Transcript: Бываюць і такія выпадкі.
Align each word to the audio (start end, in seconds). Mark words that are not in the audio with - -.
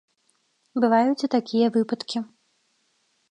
Бываюць 0.85 1.25
і 1.27 1.29
такія 1.35 1.67
выпадкі. 1.77 2.19